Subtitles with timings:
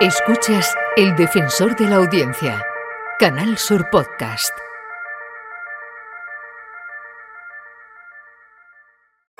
[0.00, 2.60] Escuchas El Defensor de la Audiencia,
[3.20, 4.52] Canal Sur Podcast.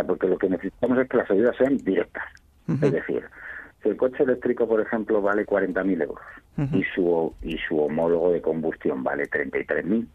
[0.06, 2.22] Porque lo que necesitamos es que las ayudas sean directas.
[2.68, 3.24] Es decir,
[3.82, 6.22] si el coche eléctrico, por ejemplo, vale 40.000 euros
[6.72, 10.06] y, su, y su homólogo de combustión vale 33.000,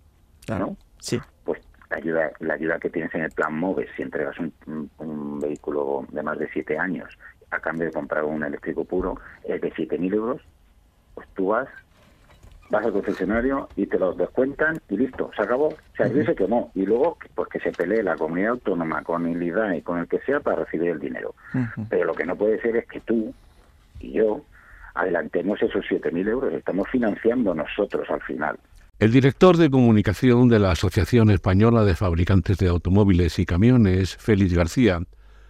[0.58, 0.77] ¿no?
[0.99, 1.19] Sí.
[1.44, 5.39] Pues la ayuda, la ayuda que tienes en el plan MOVES, si entregas un, un
[5.39, 7.09] vehículo de más de 7 años
[7.52, 10.41] a cambio de comprar un eléctrico puro es de 7.000 euros,
[11.16, 11.67] pues tú vas,
[12.69, 15.67] vas al concesionario y te los descuentan y listo, se acabó.
[15.67, 16.72] O sea, uh se quemó.
[16.75, 20.08] Y luego, pues que se pelee la comunidad autónoma con el IDA y con el
[20.08, 21.33] que sea para recibir el dinero.
[21.89, 23.33] Pero lo que no puede ser es que tú
[24.00, 24.44] y yo
[24.94, 26.53] adelantemos esos 7.000 euros.
[26.53, 28.58] Estamos financiando nosotros al final.
[29.00, 34.53] El director de comunicación de la Asociación Española de Fabricantes de Automóviles y Camiones, Félix
[34.53, 35.00] García,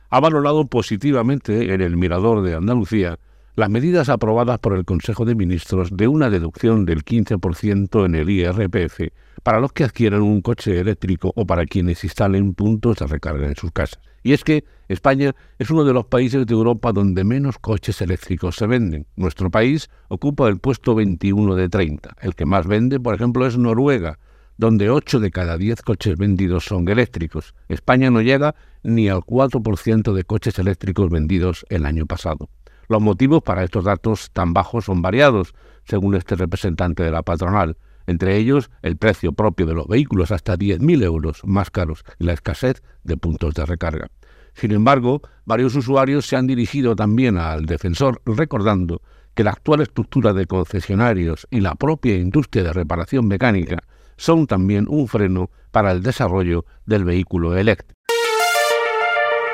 [0.09, 3.19] ha valorado positivamente en el Mirador de Andalucía
[3.55, 8.29] las medidas aprobadas por el Consejo de Ministros de una deducción del 15% en el
[8.29, 9.11] IRPF
[9.43, 13.55] para los que adquieran un coche eléctrico o para quienes instalen puntos de recarga en
[13.55, 13.99] sus casas.
[14.23, 18.55] Y es que España es uno de los países de Europa donde menos coches eléctricos
[18.55, 19.07] se venden.
[19.15, 22.15] Nuestro país ocupa el puesto 21 de 30.
[22.21, 24.19] El que más vende, por ejemplo, es Noruega,
[24.59, 27.55] donde 8 de cada 10 coches vendidos son eléctricos.
[27.69, 32.49] España no llega ni al 4% de coches eléctricos vendidos el año pasado.
[32.89, 35.53] Los motivos para estos datos tan bajos son variados,
[35.85, 37.77] según este representante de la patronal.
[38.05, 42.33] Entre ellos, el precio propio de los vehículos hasta 10.000 euros más caros y la
[42.33, 44.09] escasez de puntos de recarga.
[44.55, 49.01] Sin embargo, varios usuarios se han dirigido también al defensor recordando
[49.35, 53.83] que la actual estructura de concesionarios y la propia industria de reparación mecánica
[54.19, 57.99] son también un freno para el desarrollo del vehículo eléctrico.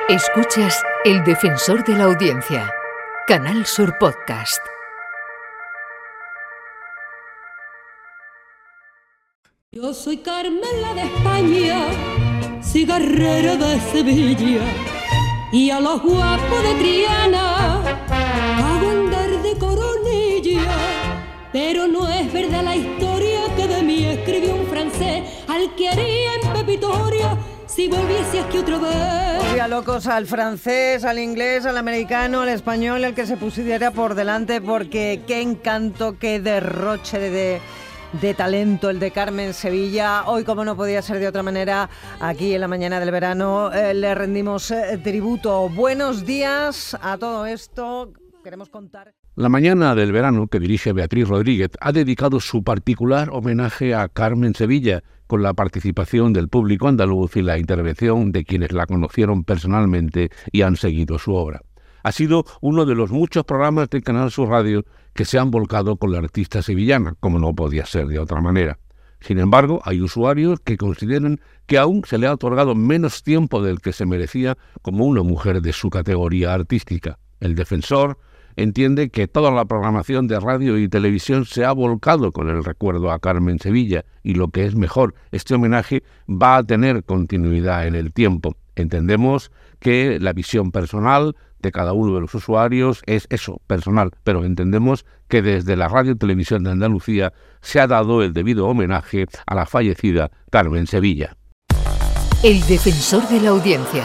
[0.09, 2.73] Escuchas El Defensor de la Audiencia,
[3.27, 4.59] Canal Sur Podcast.
[9.71, 14.63] Yo soy Carmela de España, cigarrera de Sevilla,
[15.51, 20.61] y a los guapos de Triana hago andar de coronilla,
[21.51, 23.34] pero no es verdad la historia
[23.67, 29.43] de mí escribió un francés al que haría en Pepitoria si volviese aquí otra vez.
[29.43, 34.15] Volvía locos al francés, al inglés, al americano, al español, el que se pusiera por
[34.15, 37.59] delante, porque qué encanto, qué derroche de,
[38.21, 40.23] de, talento el de Carmen Sevilla.
[40.27, 41.89] Hoy, como no podía ser de otra manera,
[42.19, 45.67] aquí en la mañana del verano eh, le rendimos eh, tributo.
[45.69, 48.13] Buenos días a todo esto.
[48.43, 49.25] Queremos contar.
[49.38, 54.56] La mañana del verano que dirige Beatriz Rodríguez ha dedicado su particular homenaje a Carmen
[54.56, 60.29] Sevilla, con la participación del público andaluz y la intervención de quienes la conocieron personalmente
[60.53, 61.63] y han seguido su obra.
[62.03, 65.97] Ha sido uno de los muchos programas del Canal Sur Radio que se han volcado
[65.97, 68.79] con la artista sevillana, como no podía ser de otra manera.
[69.19, 73.81] Sin embargo, hay usuarios que consideran que aún se le ha otorgado menos tiempo del
[73.81, 77.19] que se merecía como una mujer de su categoría artística.
[77.41, 78.18] El defensor,
[78.55, 83.11] entiende que toda la programación de radio y televisión se ha volcado con el recuerdo
[83.11, 87.95] a Carmen Sevilla y lo que es mejor, este homenaje va a tener continuidad en
[87.95, 88.55] el tiempo.
[88.75, 94.44] Entendemos que la visión personal de cada uno de los usuarios es eso, personal, pero
[94.44, 99.25] entendemos que desde la radio y televisión de Andalucía se ha dado el debido homenaje
[99.45, 101.35] a la fallecida Carmen Sevilla.
[102.44, 104.03] El defensor de la audiencia,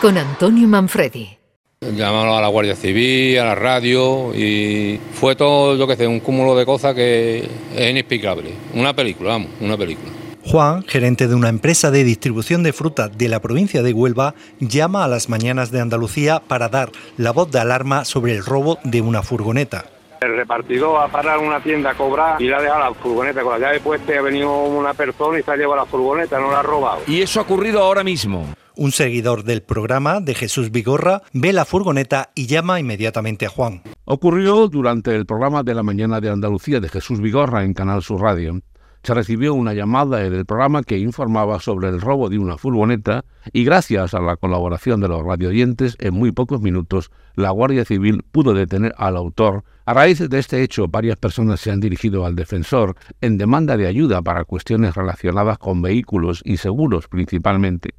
[0.00, 1.43] con Antonio Manfredi.
[1.92, 6.20] Llamaron a la Guardia Civil, a la radio y fue todo, yo que sé, un
[6.20, 8.52] cúmulo de cosas que es inexplicable.
[8.74, 10.10] Una película, vamos, una película.
[10.46, 15.04] Juan, gerente de una empresa de distribución de fruta de la provincia de Huelva, llama
[15.04, 19.00] a las mañanas de Andalucía para dar la voz de alarma sobre el robo de
[19.00, 19.86] una furgoneta.
[20.20, 23.42] El repartidor va a parar una tienda a cobrar y le ha dejado la furgoneta
[23.42, 26.38] con la llave puesta y ha venido una persona y se ha llevado la furgoneta,
[26.38, 27.00] no la ha robado.
[27.06, 28.46] Y eso ha ocurrido ahora mismo.
[28.76, 33.82] Un seguidor del programa de Jesús Vigorra ve la furgoneta y llama inmediatamente a Juan.
[34.04, 38.22] Ocurrió durante el programa de la mañana de Andalucía de Jesús Vigorra en Canal Sur
[38.22, 38.60] Radio.
[39.04, 43.24] se recibió una llamada en el programa que informaba sobre el robo de una furgoneta
[43.52, 48.24] y gracias a la colaboración de los radioyentes, en muy pocos minutos la Guardia Civil
[48.32, 49.62] pudo detener al autor.
[49.84, 53.86] A raíz de este hecho, varias personas se han dirigido al defensor en demanda de
[53.86, 57.94] ayuda para cuestiones relacionadas con vehículos y seguros principalmente.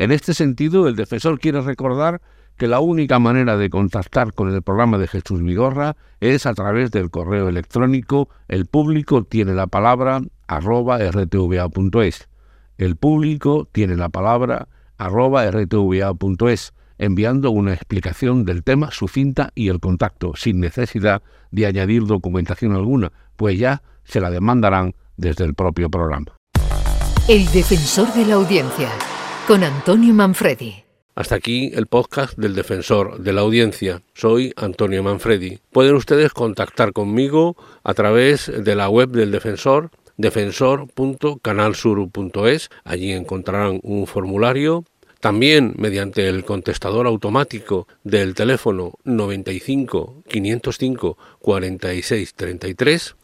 [0.00, 2.22] En este sentido, el defensor quiere recordar
[2.56, 6.90] que la única manera de contactar con el programa de Jesús Vigorra es a través
[6.90, 8.30] del correo electrónico.
[8.48, 12.28] El público tiene la palabra arroba rtva.es.
[12.78, 19.68] El público tiene la palabra arroba rtva.es, enviando una explicación del tema, su cinta y
[19.68, 25.52] el contacto, sin necesidad de añadir documentación alguna, pues ya se la demandarán desde el
[25.52, 26.32] propio programa.
[27.28, 28.88] El defensor de la audiencia,
[29.46, 30.84] con Antonio Manfredi.
[31.14, 34.02] Hasta aquí el podcast del defensor de la audiencia.
[34.14, 35.58] Soy Antonio Manfredi.
[35.70, 42.70] Pueden ustedes contactar conmigo a través de la web del defensor defensor.canalsur.es.
[42.84, 44.84] Allí encontrarán un formulario
[45.20, 53.16] también mediante el contestador automático del teléfono 95 505 46 33